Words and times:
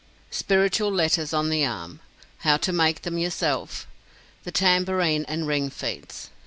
SPIRITUAL 0.31 0.91
"LETTERS 0.91 1.31
ON 1.31 1.49
THE 1.51 1.63
ARM." 1.63 1.99
HOW 2.39 2.57
TO 2.57 2.73
MAKE 2.73 3.03
THEM 3.03 3.19
YOURSELF. 3.19 3.85
THE 4.45 4.51
TAMBOURINE 4.51 5.25
AND 5.27 5.45
RING 5.45 5.69
FEATS. 5.69 6.31